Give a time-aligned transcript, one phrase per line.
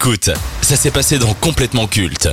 [0.00, 0.30] Écoute,
[0.62, 2.28] ça s'est passé dans Complètement Culte.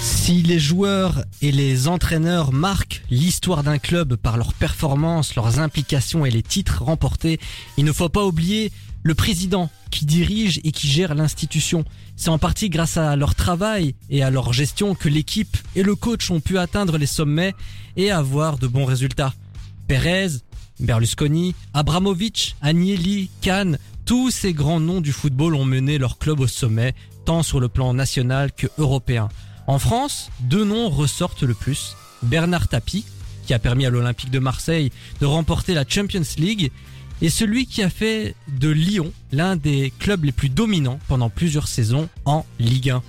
[0.00, 6.24] Si les joueurs et les entraîneurs marquent l'histoire d'un club par leurs performances, leurs implications
[6.24, 7.40] et les titres remportés,
[7.76, 8.70] il ne faut pas oublier
[9.06, 11.84] le président qui dirige et qui gère l'institution.
[12.16, 15.94] C'est en partie grâce à leur travail et à leur gestion que l'équipe et le
[15.94, 17.54] coach ont pu atteindre les sommets
[17.96, 19.32] et avoir de bons résultats.
[19.86, 20.40] Perez,
[20.80, 26.48] Berlusconi, Abramovich, Agnelli, Kahn, tous ces grands noms du football ont mené leur club au
[26.48, 26.94] sommet,
[27.24, 29.28] tant sur le plan national que européen.
[29.68, 31.96] En France, deux noms ressortent le plus.
[32.24, 33.04] Bernard Tapie,
[33.46, 36.72] qui a permis à l'Olympique de Marseille de remporter la Champions League,
[37.22, 41.68] et celui qui a fait de Lyon l'un des clubs les plus dominants pendant plusieurs
[41.68, 43.02] saisons en Ligue 1.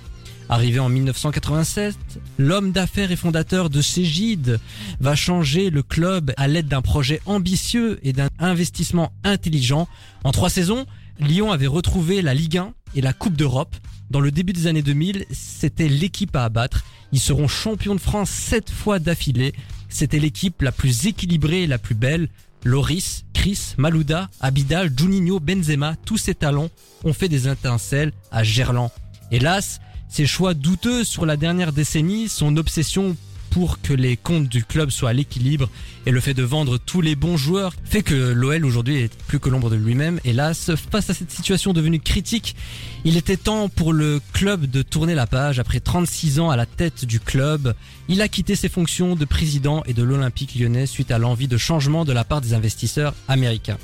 [0.50, 1.94] Arrivé en 1987,
[2.38, 4.60] l'homme d'affaires et fondateur de Cégide
[4.98, 9.88] va changer le club à l'aide d'un projet ambitieux et d'un investissement intelligent.
[10.24, 10.86] En trois saisons,
[11.20, 13.76] Lyon avait retrouvé la Ligue 1 et la Coupe d'Europe.
[14.10, 16.82] Dans le début des années 2000, c'était l'équipe à abattre.
[17.12, 19.52] Ils seront champions de France sept fois d'affilée.
[19.90, 22.28] C'était l'équipe la plus équilibrée et la plus belle.
[22.64, 26.70] Loris, Chris, Malouda, Abidal, Juninho, Benzema, tous ces talents
[27.04, 28.90] ont fait des étincelles à Gerland.
[29.30, 33.16] Hélas, ses choix douteux sur la dernière décennie, son obsession
[33.50, 35.68] pour que les comptes du club soient à l'équilibre
[36.06, 39.38] et le fait de vendre tous les bons joueurs fait que l'OL aujourd'hui est plus
[39.38, 40.20] que l'ombre de lui-même.
[40.24, 42.56] Hélas, face à cette situation devenue critique,
[43.04, 45.58] il était temps pour le club de tourner la page.
[45.58, 47.74] Après 36 ans à la tête du club,
[48.08, 51.56] il a quitté ses fonctions de président et de l'Olympique lyonnais suite à l'envie de
[51.56, 53.78] changement de la part des investisseurs américains.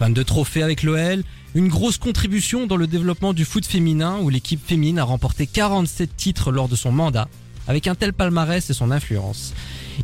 [0.00, 1.22] 22 trophées avec l'OL,
[1.54, 6.16] une grosse contribution dans le développement du foot féminin où l'équipe féminine a remporté 47
[6.16, 7.28] titres lors de son mandat
[7.68, 9.54] avec un tel palmarès et son influence.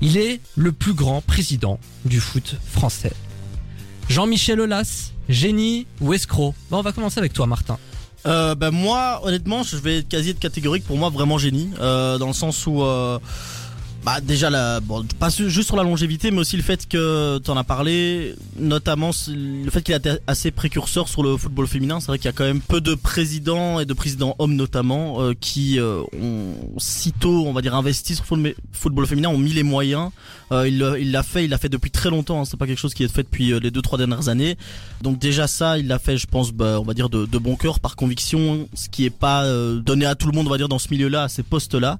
[0.01, 3.13] Il est le plus grand président du foot français.
[4.09, 6.55] Jean-Michel Aulas, génie ou escroc?
[6.71, 7.79] On va commencer avec toi Martin.
[8.27, 10.85] Euh, ben moi, honnêtement, je vais être quasi être catégorique.
[10.85, 13.19] Pour moi, vraiment génie, euh, dans le sens où euh,
[14.07, 17.51] bah déjà la, bon, pas juste sur la longévité, mais aussi le fait que tu
[17.51, 21.99] en as parlé, notamment le fait qu'il a été assez précurseur sur le football féminin.
[21.99, 25.21] C'est vrai qu'il y a quand même peu de présidents et de présidents hommes notamment
[25.23, 29.53] euh, qui euh, ont sitôt, on va dire, investi sur le football féminin, ont mis
[29.53, 30.11] les moyens.
[30.53, 30.79] Euh, il
[31.11, 32.43] l'a fait, il l'a fait depuis très longtemps.
[32.43, 34.57] Hein, c'est pas quelque chose qui est fait depuis les deux trois dernières années.
[35.03, 37.57] Donc déjà ça, il l'a fait, je pense, bah, on va dire de, de bon
[37.57, 39.45] cœur, par conviction, ce qui est pas
[39.85, 41.99] donné à tout le monde, on va dire, dans ce milieu-là, à ces postes-là.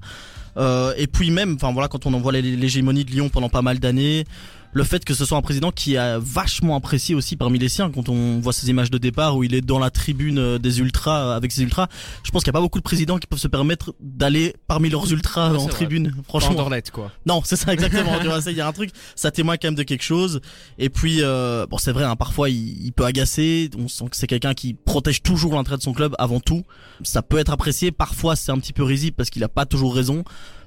[0.57, 3.61] Euh, et puis même, enfin voilà, quand on en voit l'hégémonie de Lyon pendant pas
[3.61, 4.25] mal d'années,
[4.77, 7.89] le fait que ce soit un président qui a vachement apprécié aussi parmi les siens
[7.89, 10.79] quand on voit ces images de départ où il est dans la tribune euh, des
[10.79, 11.87] ultras avec ses ultras
[12.23, 14.89] je pense qu'il n'y a pas beaucoup de présidents qui peuvent se permettre d'aller parmi
[14.89, 16.69] leurs ultras en tribune franchement.
[16.93, 17.11] quoi.
[17.25, 19.75] Non c'est ça exactement tu vois il y a un truc ça témoigne quand même
[19.75, 20.41] de quelque chose.
[20.77, 24.15] Et puis euh, bon c'est vrai hein, parfois il, il, peut agacer on sent que
[24.15, 26.63] c'est quelqu'un qui protège toujours l'intérêt de son club avant tout.
[27.03, 29.95] Ça peut être apprécié parfois c'est un petit peu risible parce qu'il a pas toujours
[29.95, 30.23] raison.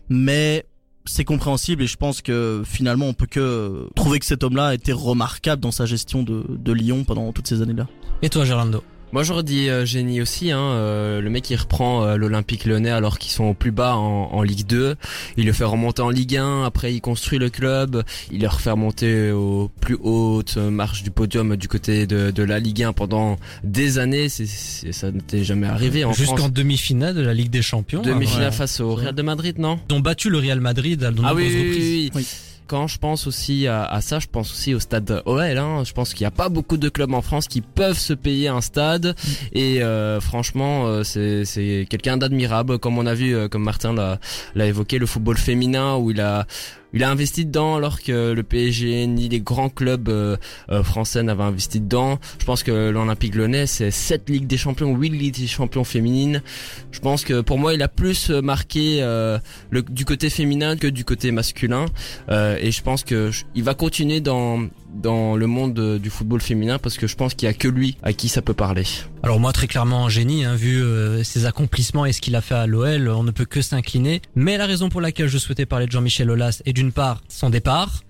[0.09, 0.67] Mais
[1.05, 4.75] c'est compréhensible et je pense que finalement on peut que trouver que cet homme-là a
[4.75, 7.89] été remarquable dans sa gestion de, Lyon pendant toutes ces années-là.
[8.23, 8.85] Et toi Gerlando?
[9.13, 12.91] Moi j'aurais dit euh, génie aussi, hein, euh, le mec il reprend euh, l'Olympique Lyonnais
[12.91, 14.97] alors qu'ils sont au plus bas en, en, Ligue 2,
[15.37, 18.71] il le fait remonter en Ligue 1, après il construit le club, il le refait
[18.71, 23.37] remonter aux plus hautes marches du podium du côté de, de la Ligue 1 pendant
[23.65, 28.03] des années, c'est, ça n'était jamais arrivé en Jusqu'en demi-finale de la Ligue des Champions.
[28.03, 29.79] Demi-finale face au Real de Madrid, non?
[29.89, 32.11] Ils ont battu le Real Madrid à de ah, oui, reprises.
[32.11, 32.27] Oui, oui,
[32.71, 35.41] quand je pense aussi à, ça, je pense aussi au stade OL.
[35.41, 35.83] Hein.
[35.85, 38.47] Je pense qu'il n'y a pas beaucoup de clubs en France qui peuvent se payer
[38.47, 39.07] un stade.
[39.07, 39.33] Mm.
[39.55, 44.67] Et euh, franchement, euh, c'est quelqu'un d'admirable, comme on a vu, euh, comme Martin l'a
[44.67, 46.47] évoqué, le football féminin où il a
[46.93, 50.37] il a investi dedans alors que le PSG ni les grands clubs euh,
[50.71, 52.19] euh, français n'avaient investi dedans.
[52.39, 56.43] Je pense que l'Olympique Lyonnais c'est 7 Ligues des Champions, 8 Ligues des Champions féminines.
[56.91, 59.39] Je pense que pour moi il a plus marqué euh,
[59.73, 61.87] du côté féminin que du côté masculin
[62.31, 64.61] et je pense que il va continuer dans
[64.95, 67.97] dans le monde du football féminin parce que je pense qu'il y a que lui
[68.03, 68.85] à qui ça peut parler.
[69.23, 72.41] Alors moi très clairement un génie, hein, vu euh, ses accomplissements et ce qu'il a
[72.41, 74.23] fait à l'OL, on ne peut que s'incliner.
[74.35, 77.51] Mais la raison pour laquelle je souhaitais parler de Jean-Michel Aulas est d'une part son
[77.51, 78.05] départ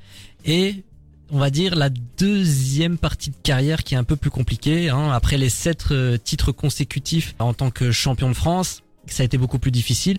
[0.44, 0.84] et
[1.32, 4.90] on va dire la deuxième partie de carrière qui est un peu plus compliquée.
[4.90, 5.10] Hein.
[5.10, 9.38] Après les sept euh, titres consécutifs en tant que champion de France, ça a été
[9.38, 10.18] beaucoup plus difficile.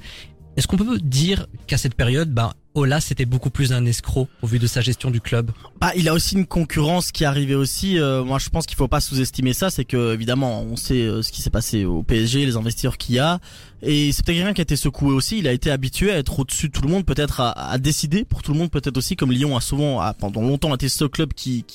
[0.58, 4.48] Est-ce qu'on peut dire qu'à cette période, ben, Ola c'était beaucoup plus un escroc au
[4.48, 5.52] vu de sa gestion du club?
[5.80, 7.98] Bah, il a aussi une concurrence qui arrivée aussi.
[8.00, 9.70] Euh, moi, je pense qu'il faut pas sous-estimer ça.
[9.70, 13.16] C'est que évidemment, on sait euh, ce qui s'est passé au PSG, les investisseurs qu'il
[13.16, 13.40] y a,
[13.82, 15.40] et c'est peut-être quelqu'un qui a été secoué aussi.
[15.40, 18.42] Il a été habitué à être au-dessus de tout le monde, peut-être à, décider pour
[18.42, 21.66] tout le monde, peut-être aussi comme Lyon a souvent, pendant longtemps, été ce club qui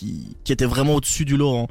[0.49, 1.69] était vraiment au-dessus du lot en,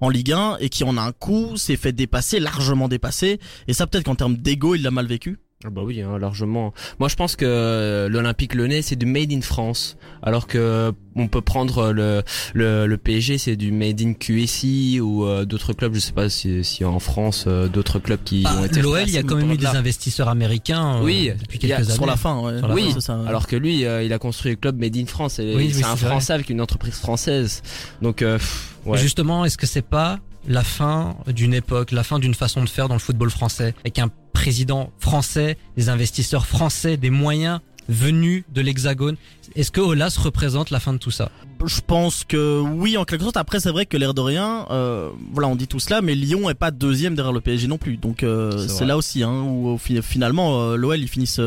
[0.00, 3.40] en Ligue 1 et qui en a un coup s'est fait dépasser, largement dépasser.
[3.68, 5.38] Et ça, peut-être qu'en termes d'ego, il l'a mal vécu.
[5.64, 6.74] Ah bah oui, hein, largement.
[6.98, 10.92] Moi, je pense que euh, l'Olympique Lyonnais c'est du made in France, alors que euh,
[11.16, 12.22] on peut prendre le
[12.52, 15.94] le, le PSG, c'est du made in QSI ou euh, d'autres clubs.
[15.94, 18.82] Je sais pas si, si en France d'autres clubs qui Bah, ont été.
[18.82, 21.76] L'OL, il y a quand même eu des investisseurs américains euh, Oui, depuis y a-
[21.76, 21.96] quelques années.
[21.96, 22.58] Sur la fin, ouais.
[22.58, 23.26] Sur la Oui, ça, ouais.
[23.26, 25.38] Alors que lui, euh, il a construit le club Made in France.
[25.38, 26.10] Et Oui, c'est oui, un vrai.
[26.10, 27.62] Français avec une entreprise française.
[28.02, 28.98] Donc, euh, pff, ouais.
[28.98, 30.18] Justement, est-ce que c'est pas
[30.48, 33.98] la fin d'une époque, la fin d'une façon de faire dans le football français, avec
[33.98, 39.16] un président français, des investisseurs français, des moyens venus de l'Hexagone.
[39.54, 41.30] Est-ce que Olas représente la fin de tout ça?
[41.64, 43.36] Je pense que oui, en quelque sorte.
[43.36, 46.50] Après, c'est vrai que l'air de rien, euh, voilà, on dit tout cela, mais Lyon
[46.50, 47.96] est pas deuxième derrière le PSG non plus.
[47.96, 51.40] Donc euh, C'est là aussi, hein, où finalement euh, l'OL ils finissent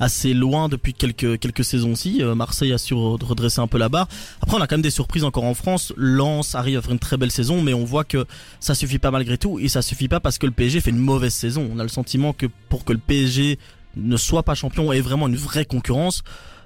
[0.00, 2.22] assez loin depuis quelques quelques saisons aussi.
[2.22, 4.08] Euh, Marseille a su re- redresser un peu la barre.
[4.40, 5.92] Après, on a quand même des surprises encore en France.
[5.96, 8.24] Lens arrive à faire une très belle saison, mais on voit que
[8.58, 10.98] ça suffit pas malgré tout, et ça suffit pas parce que le PSG fait une
[10.98, 11.68] mauvaise saison.
[11.72, 13.58] On a le sentiment que pour que le PSG
[13.96, 16.22] ne soit pas champion et vraiment une vraie concurrence,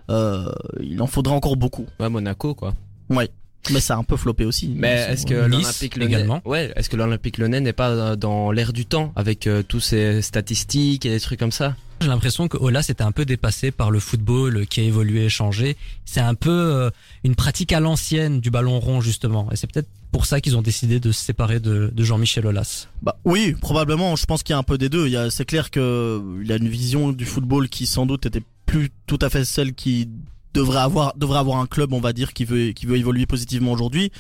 [0.09, 1.87] il en faudrait encore beaucoup.
[2.01, 2.75] Ouais, Monaco, quoi.
[3.11, 3.31] Ouais.
[3.71, 4.73] Mais ça a un peu floppé aussi.
[4.77, 6.41] Mais est-ce que l'Olympique également.
[6.45, 9.81] ouais, est-ce que l'Olympique Lyonnais n'est pas euh, dans l'air du temps avec euh, tous
[9.81, 11.75] ces statistiques et des trucs comme ça?
[12.01, 15.29] J'ai l'impression que Olas était un peu dépassé par le football qui a évolué et
[15.29, 15.77] changé.
[16.05, 16.91] C'est un peu euh,
[17.25, 19.49] une pratique à l'ancienne du ballon rond justement.
[19.51, 22.89] Et c'est peut-être pour ça qu'ils ont décidé de se séparer de, de Jean-Michel Olas.
[23.03, 24.15] Bah oui, probablement.
[24.15, 25.07] Je pense qu'il y a un peu des deux.
[25.07, 28.27] Il y a, c'est clair que il a une vision du football qui sans doute
[28.27, 30.09] était plus tout à fait celle qui
[30.55, 33.73] devrait avoir devrait avoir un club, on va dire, qui veut qui veut évoluer positivement
[33.73, 34.11] aujourd'hui.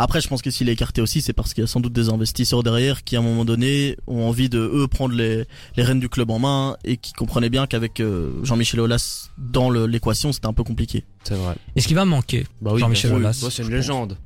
[0.00, 1.92] Après, je pense que s'il est écarté aussi, c'est parce qu'il y a sans doute
[1.92, 5.44] des investisseurs derrière qui, à un moment donné, ont envie de eux prendre les,
[5.76, 9.70] les rênes du club en main et qui comprenaient bien qu'avec euh, Jean-Michel Aulas dans
[9.70, 11.02] l'équation, c'était un peu compliqué.
[11.24, 11.56] C'est vrai.
[11.74, 13.12] Est-ce qu'il va manquer Bah oui, Jean-Michel.
[13.12, 14.16] Aulas, Bah, c'est une légende.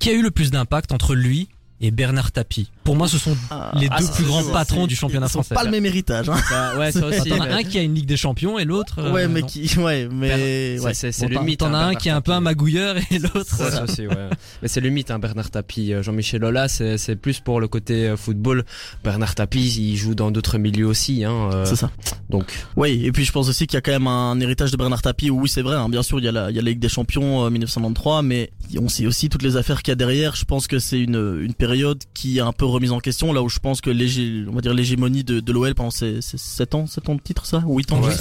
[0.00, 1.48] Qui a eu le plus d'impact entre lui
[1.80, 3.36] et Bernard Tapie Pour moi, ce sont
[3.74, 5.54] les ah, deux plus grands patrons du championnat ils sont français.
[5.54, 6.28] Pas le même héritage.
[6.28, 6.36] Hein.
[6.50, 7.28] Bah, ouais, ça aussi.
[7.30, 8.96] T'en as mais- un qui a une Ligue des Champions et l'autre.
[8.98, 9.46] euh, ouais, mais non.
[9.46, 10.94] qui, ouais, mais C'est- ouais.
[10.94, 11.60] c'est c'est Bon, le mythe.
[11.60, 13.56] T'en hein, as un Bernard qui est un peu un magouilleur et l'autre.
[13.62, 14.28] Ouais, ça aussi, ouais.
[14.62, 15.92] Mais c'est le mythe, hein, Bernard Tapie.
[15.94, 18.64] Euh, Jean-Michel Lola, c'est plus pour le côté euh, football.
[19.02, 21.24] Bernard Tapie, il joue dans d'autres milieux aussi.
[21.24, 21.90] Hein, euh, C'est ça.
[22.28, 22.44] donc,
[22.76, 25.00] Oui, et puis je pense aussi qu'il y a quand même un héritage de Bernard
[25.02, 25.30] Tapie.
[25.30, 25.76] où Oui, c'est vrai.
[25.76, 27.50] hein, bien sûr, il y a la, il y a la Ligue des Champions euh,
[27.50, 30.36] 1993, mais on sait aussi toutes les affaires qu'il y a derrière.
[30.36, 31.69] Je pense que c'est une, une période
[32.14, 34.60] qui est un peu remise en question, là où je pense que l'hégé- on va
[34.60, 37.62] dire l'hégémonie de, de l'OL pendant ces, ces 7 ans, 7 ans de titre, ça,
[37.66, 38.14] ou 8 ans, Ouais,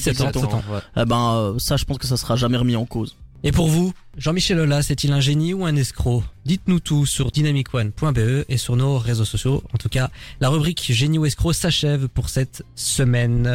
[0.53, 0.79] ans, ouais.
[0.97, 3.15] Eh ben, euh, ça, je pense que ça sera jamais remis en cause.
[3.41, 6.23] Et pour vous, Jean-Michel Aulas est-il un génie ou un escroc?
[6.43, 9.63] Dites-nous tout sur dynamicone.be et sur nos réseaux sociaux.
[9.73, 10.09] En tout cas,
[10.41, 13.47] la rubrique génie ou escroc s'achève pour cette semaine.